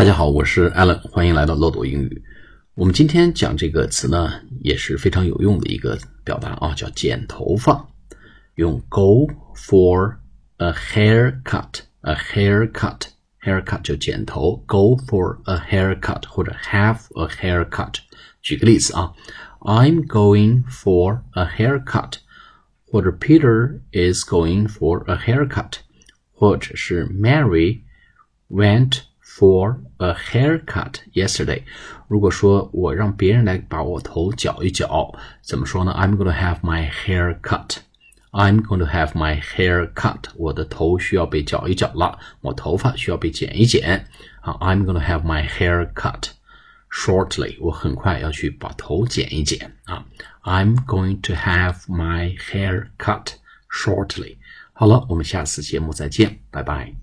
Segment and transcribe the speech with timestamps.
[0.00, 2.22] 大家好，我是 Alan，欢迎来到漏斗英语。
[2.74, 7.88] 我们今天讲这个词呢，也是非常有用的一个表达啊，叫剪头发。
[8.56, 10.16] 用 go for
[10.58, 13.08] a haircut。a haircut
[13.42, 17.94] haircut 就剪头，go for a haircut 或者 have a haircut。
[18.42, 19.12] 举个例子啊，
[19.60, 22.18] I'm going for a haircut，
[22.86, 25.78] 或者 Peter is going for a haircut，
[26.30, 27.80] 或者是 Mary
[28.48, 29.00] went
[29.30, 31.62] for a haircut yesterday。
[32.08, 35.92] 如果说我让别人来把我头绞一绞，怎么说呢？
[35.92, 40.24] I'm going to have my hair cut。I'm going to have my hair cut。
[40.36, 44.06] 我的头需要被绞一绞了，我头发需要被剪一剪
[44.40, 44.52] 啊。
[44.60, 46.30] I'm going to have my hair cut
[46.90, 47.56] shortly。
[47.60, 50.04] 我很快要去把头剪一剪啊。
[50.42, 53.32] I'm going to have my hair cut
[53.70, 54.36] shortly。
[54.74, 56.94] 好了，我们下次节目再见，拜拜。